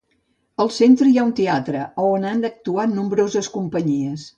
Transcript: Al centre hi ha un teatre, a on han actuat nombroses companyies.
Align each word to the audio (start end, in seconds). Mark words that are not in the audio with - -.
Al 0.65 0.71
centre 0.77 1.11
hi 1.11 1.19
ha 1.21 1.27
un 1.27 1.35
teatre, 1.41 1.85
a 2.01 2.09
on 2.17 2.29
han 2.33 2.45
actuat 2.53 2.95
nombroses 2.99 3.57
companyies. 3.61 4.27